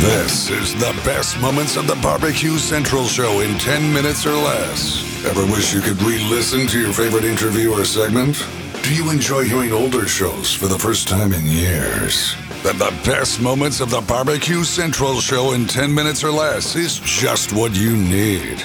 [0.00, 5.04] This is the best moments of the Barbecue Central show in 10 minutes or less.
[5.26, 8.42] Ever wish you could re listen to your favorite interview or segment?
[8.82, 12.34] Do you enjoy hearing older shows for the first time in years?
[12.62, 16.98] Then the best moments of the Barbecue Central show in 10 minutes or less is
[17.00, 18.58] just what you need.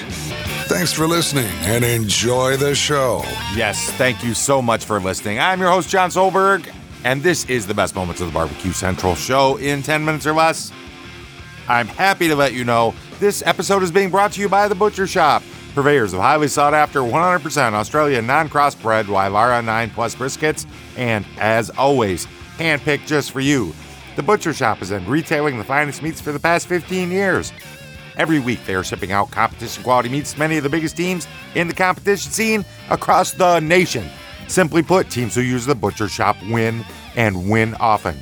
[0.68, 3.20] Thanks for listening and enjoy the show.
[3.54, 5.38] Yes, thank you so much for listening.
[5.38, 6.74] I'm your host, Jon Solberg,
[7.04, 10.32] and this is the best moments of the Barbecue Central show in 10 minutes or
[10.32, 10.72] less.
[11.68, 14.74] I'm happy to let you know this episode is being brought to you by The
[14.74, 15.42] Butcher Shoppe,
[15.74, 20.64] purveyors of highly sought after 100% Australian non crossbred Wyvara 9 Plus briskets,
[20.96, 22.26] and as always,
[22.58, 23.74] handpicked just for you.
[24.14, 27.52] The Butcher Shoppe has been retailing the finest meats for the past 15 years.
[28.16, 31.26] Every week, they are shipping out competition quality meats to many of the biggest teams
[31.56, 34.08] in the competition scene across the nation.
[34.46, 36.84] Simply put, teams who use the Butcher Shoppe win
[37.16, 38.16] and win often.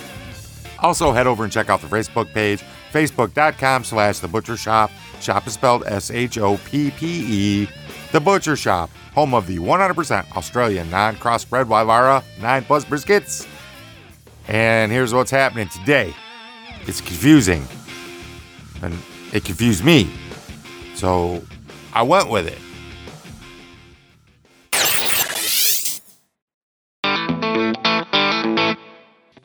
[0.80, 4.90] Also, head over and check out the Facebook page, facebook.com slash The Butcher Shoppe.
[5.20, 7.68] Shop is spelled S-H-O-P-P-E.
[8.12, 13.48] The Butcher Shoppe, home of the 100% Australian non-crossbred Wyvara 9 Plus briskets.
[14.48, 16.14] And here's what's happening today.
[16.86, 17.66] It's confusing.
[18.80, 18.96] And
[19.32, 20.10] it confused me.
[20.94, 21.42] So
[21.92, 22.58] I went with it.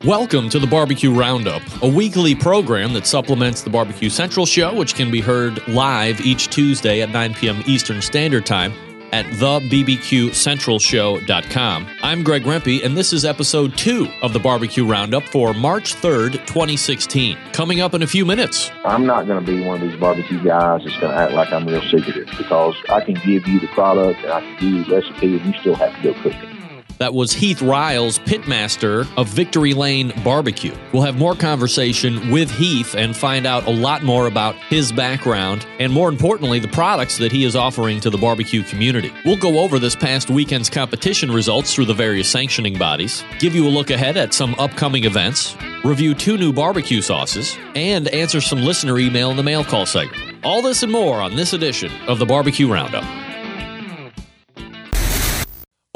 [0.06, 4.94] Welcome to the Barbecue Roundup, a weekly program that supplements the Barbecue Central show, which
[4.94, 7.62] can be heard live each Tuesday at 9 p.m.
[7.66, 8.72] Eastern Standard Time
[9.14, 11.86] at thebbqcentralshow.com.
[12.02, 16.32] I'm Greg Rempe, and this is episode two of the Barbecue Roundup for March 3rd,
[16.46, 17.38] 2016.
[17.52, 18.72] Coming up in a few minutes.
[18.84, 21.52] I'm not going to be one of these barbecue guys that's going to act like
[21.52, 24.82] I'm real secretive because I can give you the product and I can give you
[24.84, 26.53] the recipe, and you still have to go cook it.
[26.98, 30.74] That was Heath Riles, pitmaster of Victory Lane Barbecue.
[30.92, 35.66] We'll have more conversation with Heath and find out a lot more about his background
[35.80, 39.12] and, more importantly, the products that he is offering to the barbecue community.
[39.24, 43.66] We'll go over this past weekend's competition results through the various sanctioning bodies, give you
[43.66, 48.60] a look ahead at some upcoming events, review two new barbecue sauces, and answer some
[48.60, 50.22] listener email in the mail call segment.
[50.44, 53.04] All this and more on this edition of the Barbecue Roundup.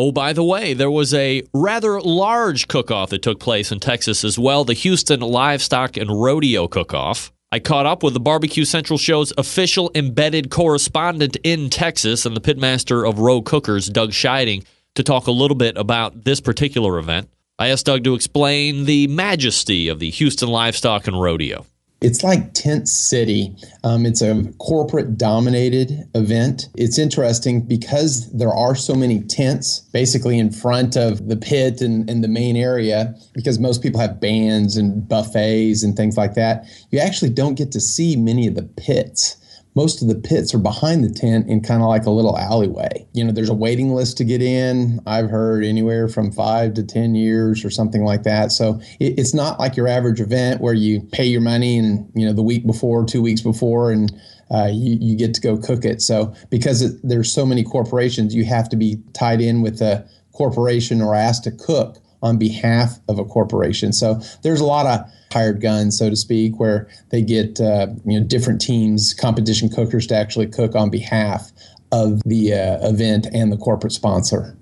[0.00, 3.80] Oh, by the way, there was a rather large cook off that took place in
[3.80, 7.32] Texas as well the Houston Livestock and Rodeo Cook Off.
[7.50, 12.40] I caught up with the Barbecue Central Show's official embedded correspondent in Texas and the
[12.40, 14.64] pitmaster of Roe Cookers, Doug Scheiding,
[14.94, 17.28] to talk a little bit about this particular event.
[17.58, 21.66] I asked Doug to explain the majesty of the Houston Livestock and Rodeo.
[22.00, 23.56] It's like Tent City.
[23.82, 26.68] Um, it's a corporate dominated event.
[26.76, 32.08] It's interesting because there are so many tents basically in front of the pit and,
[32.08, 36.66] and the main area, because most people have bands and buffets and things like that.
[36.90, 39.36] You actually don't get to see many of the pits
[39.78, 43.06] most of the pits are behind the tent in kind of like a little alleyway.
[43.12, 44.98] You know, there's a waiting list to get in.
[45.06, 48.50] I've heard anywhere from five to 10 years or something like that.
[48.50, 52.26] So it, it's not like your average event where you pay your money and, you
[52.26, 54.12] know, the week before, two weeks before, and
[54.50, 56.02] uh, you, you get to go cook it.
[56.02, 60.04] So because it, there's so many corporations, you have to be tied in with a
[60.32, 63.92] corporation or asked to cook on behalf of a corporation.
[63.92, 68.20] So there's a lot of hired guns, so to speak, where they get uh, you
[68.20, 71.52] know different teams, competition cookers to actually cook on behalf
[71.92, 74.56] of the uh, event and the corporate sponsor.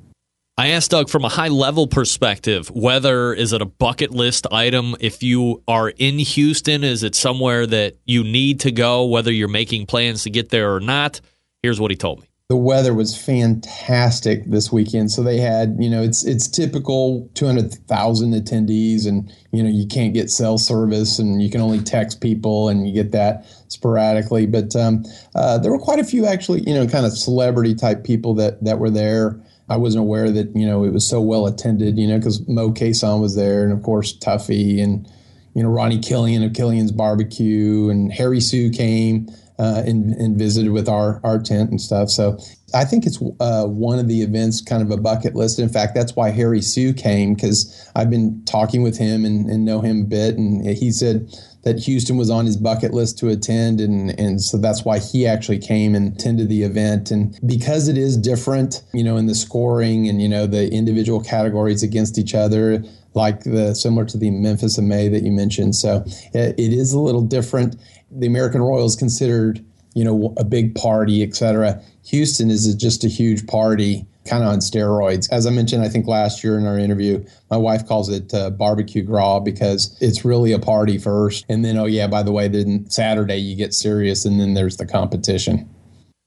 [0.58, 4.96] I asked Doug from a high level perspective whether is it a bucket list item
[5.00, 9.48] if you are in Houston is it somewhere that you need to go whether you're
[9.48, 11.20] making plans to get there or not
[11.62, 15.10] here's what he told me the weather was fantastic this weekend.
[15.10, 20.14] So they had, you know, it's it's typical 200,000 attendees and, you know, you can't
[20.14, 24.46] get cell service and you can only text people and you get that sporadically.
[24.46, 25.04] But um,
[25.34, 28.62] uh, there were quite a few actually, you know, kind of celebrity type people that,
[28.62, 29.40] that were there.
[29.68, 31.98] I wasn't aware that you know it was so well attended.
[31.98, 35.10] You know, because Moe Cason was there, and of course Tuffy and
[35.54, 39.28] you know Ronnie Killen of Killen's Barbecue, and Harry Soo came
[39.58, 42.10] uh, and, and visited with our our tent and stuff.
[42.10, 42.38] So
[42.74, 45.58] I think it's uh, one of the events, kind of a bucket list.
[45.58, 49.64] In fact, that's why Harry Soo came because I've been talking with him and, and
[49.64, 51.30] know him a bit, and he said
[51.62, 55.26] that Houston was on his bucket list to attend, and and so that's why he
[55.26, 57.10] actually came and attended the event.
[57.10, 61.20] And because it is different, you know, in the scoring and you know the individual
[61.20, 65.74] categories against each other, like the similar to the Memphis in May that you mentioned.
[65.74, 66.04] So
[66.34, 67.76] it, it is a little different.
[68.10, 69.64] The American Royal is considered,
[69.94, 71.82] you know, a big party, et cetera.
[72.06, 75.26] Houston is just a huge party, kind of on steroids.
[75.32, 78.50] As I mentioned, I think last year in our interview, my wife calls it uh,
[78.50, 82.48] barbecue gras because it's really a party first, and then oh yeah, by the way,
[82.48, 85.68] then Saturday you get serious, and then there's the competition.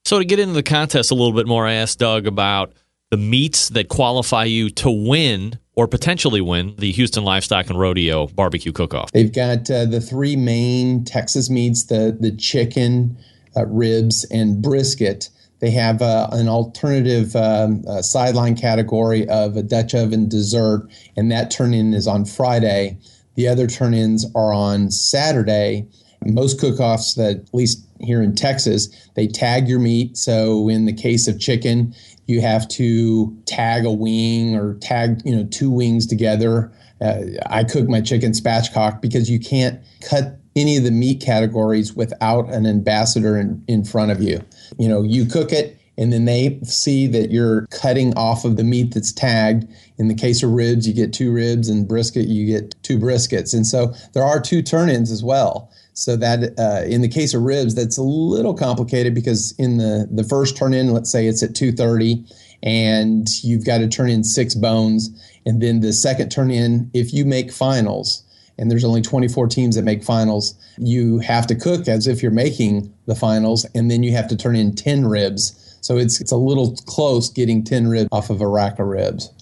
[0.06, 2.74] So to get into the contest a little bit more, I asked Doug about
[3.12, 8.28] the meats that qualify you to win or potentially win the Houston Livestock and Rodeo
[8.28, 9.12] Barbecue Cook-Off.
[9.12, 13.18] They've got uh, the three main Texas meats: the the chicken,
[13.56, 15.30] uh, ribs, and brisket.
[15.60, 21.32] They have uh, an alternative um, uh, sideline category of a Dutch oven dessert, and
[21.32, 22.98] that turn in is on Friday.
[23.36, 25.88] The other turn ins are on Saturday.
[26.26, 30.18] Most cook offs that, at least here in Texas, they tag your meat.
[30.18, 31.94] So in the case of chicken,
[32.30, 36.72] you have to tag a wing or tag, you know, two wings together.
[37.02, 41.94] Uh, I cook my chicken spatchcock because you can't cut any of the meat categories
[41.94, 44.42] without an ambassador in, in front of you.
[44.78, 48.64] You know, you cook it and then they see that you're cutting off of the
[48.64, 49.68] meat that's tagged.
[49.98, 53.54] In the case of ribs, you get two ribs, and brisket, you get two briskets.
[53.54, 55.70] And so there are two turn ins as well.
[56.00, 60.08] So that uh, in the case of ribs, that's a little complicated because in the,
[60.10, 62.24] the first turn in, let's say it's at 230,
[62.64, 65.10] and you've got to turn in six bones.
[65.46, 68.24] And then the second turn in, if you make finals,
[68.58, 72.32] and there's only 24 teams that make finals, you have to cook as if you're
[72.32, 75.78] making the finals, and then you have to turn in 10 ribs.
[75.82, 79.34] So it's it's a little close getting 10 ribs off of a rack of ribs.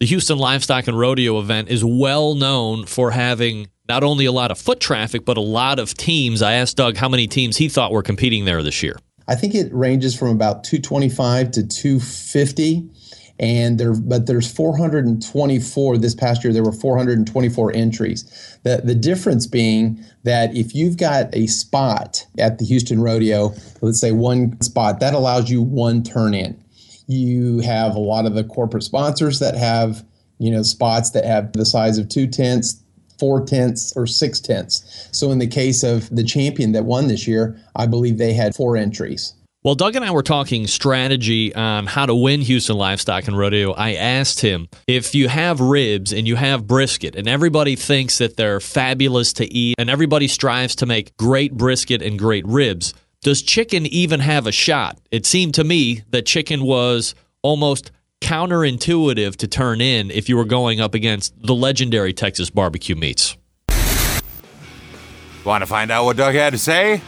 [0.00, 4.50] The Houston Livestock and Rodeo event is well known for having not only a lot
[4.50, 6.42] of foot traffic, but a lot of teams.
[6.42, 8.96] I asked Doug how many teams he thought were competing there this year.
[9.26, 12.88] I think it ranges from about 225 to 250
[13.40, 19.46] and there but there's 424 this past year there were 424 entries the the difference
[19.46, 25.00] being that if you've got a spot at the Houston rodeo let's say one spot
[25.00, 26.60] that allows you one turn in
[27.06, 30.04] you have a lot of the corporate sponsors that have
[30.38, 32.82] you know spots that have the size of two tents
[33.18, 37.26] four tenths or six tenths so in the case of the champion that won this
[37.26, 39.34] year i believe they had four entries
[39.64, 43.72] well, Doug and I were talking strategy on how to win Houston Livestock and Rodeo.
[43.72, 48.36] I asked him if you have ribs and you have brisket, and everybody thinks that
[48.36, 53.42] they're fabulous to eat, and everybody strives to make great brisket and great ribs, does
[53.42, 55.00] chicken even have a shot?
[55.10, 60.44] It seemed to me that chicken was almost counterintuitive to turn in if you were
[60.44, 63.36] going up against the legendary Texas barbecue meats.
[65.44, 67.00] Want to find out what Doug had to say?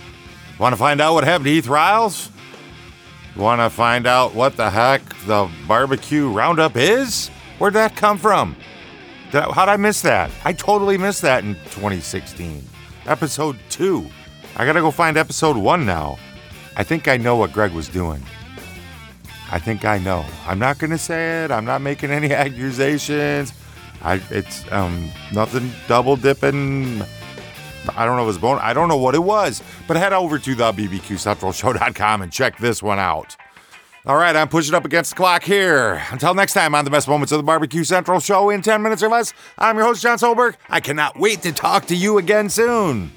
[0.58, 2.30] Want to find out what happened to Heath Riles?
[3.36, 7.28] Want to find out what the heck the barbecue roundup is?
[7.58, 8.56] Where'd that come from?
[9.30, 10.30] Did I, how'd I miss that?
[10.44, 12.64] I totally missed that in 2016.
[13.06, 14.08] Episode 2.
[14.56, 16.18] I gotta go find episode 1 now.
[16.76, 18.22] I think I know what Greg was doing.
[19.52, 20.24] I think I know.
[20.46, 21.50] I'm not gonna say it.
[21.50, 23.52] I'm not making any accusations.
[24.02, 27.02] I it's um nothing double dipping.
[27.96, 28.58] I don't know if it was bone.
[28.60, 29.62] I don't know what it was.
[29.88, 33.36] But head over to the bbqcentralshow.com and check this one out.
[34.06, 36.02] All right, I'm pushing up against the clock here.
[36.10, 39.02] Until next time on the best moments of the Barbecue Central show in 10 minutes
[39.02, 40.54] or less, I'm your host, Jon Solberg.
[40.70, 43.12] I cannot wait to talk to you again soon.